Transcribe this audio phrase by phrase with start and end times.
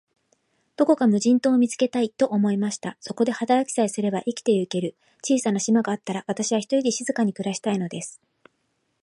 [0.77, 2.97] どこか無人島を見つけたい、と思いました。
[3.01, 8.19] そこで働きさえすれば、生きてゆける小さな島があったら、私は、ひとりで静かに暮したいのです。